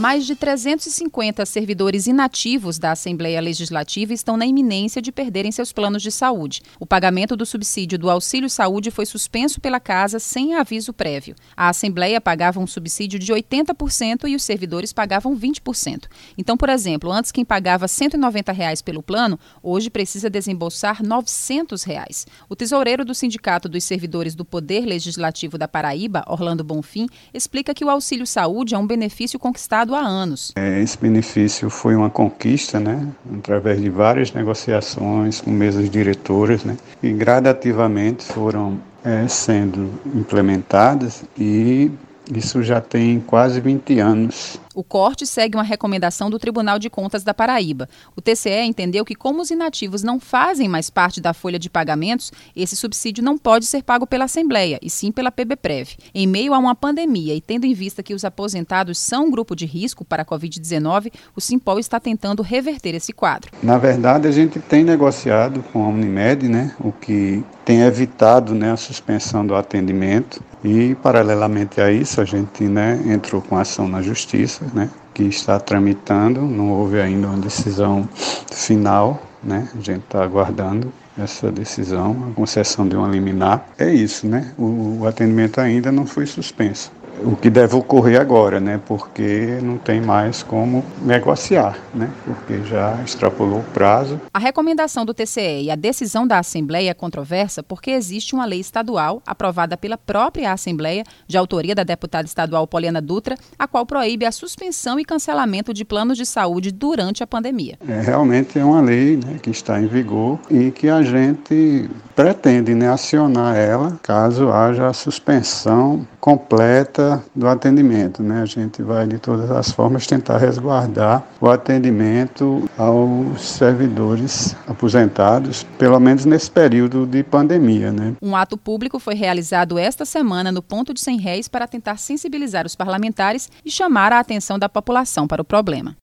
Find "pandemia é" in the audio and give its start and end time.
107.26-108.00